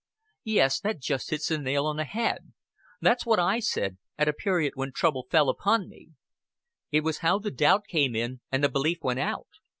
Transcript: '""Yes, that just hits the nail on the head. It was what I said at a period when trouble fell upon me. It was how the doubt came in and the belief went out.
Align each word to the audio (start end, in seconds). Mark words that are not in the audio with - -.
'""Yes, 0.43 0.79
that 0.79 0.99
just 0.99 1.29
hits 1.29 1.49
the 1.49 1.59
nail 1.59 1.85
on 1.85 1.97
the 1.97 2.05
head. 2.05 2.53
It 3.03 3.07
was 3.07 3.21
what 3.23 3.37
I 3.37 3.59
said 3.59 3.99
at 4.17 4.27
a 4.27 4.33
period 4.33 4.71
when 4.73 4.91
trouble 4.93 5.27
fell 5.29 5.47
upon 5.47 5.87
me. 5.89 6.09
It 6.91 7.01
was 7.01 7.19
how 7.19 7.37
the 7.37 7.51
doubt 7.51 7.85
came 7.87 8.15
in 8.15 8.41
and 8.51 8.63
the 8.63 8.69
belief 8.69 9.03
went 9.03 9.19
out. 9.19 9.45